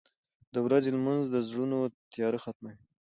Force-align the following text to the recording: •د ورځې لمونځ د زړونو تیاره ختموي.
•د 0.53 0.55
ورځې 0.65 0.89
لمونځ 0.95 1.23
د 1.29 1.35
زړونو 1.49 1.77
تیاره 2.13 2.39
ختموي. 2.43 2.77